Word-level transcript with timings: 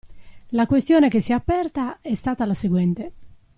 La 0.49 0.65
questione 0.65 1.09
che 1.09 1.19
si 1.19 1.31
è 1.31 1.35
aperta 1.35 1.99
è 2.01 2.15
stata 2.15 2.43
la 2.47 2.55
seguente. 2.55 3.11